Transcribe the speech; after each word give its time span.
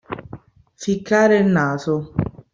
Ficcare 0.73 1.37
il 1.37 1.45
naso. 1.45 2.11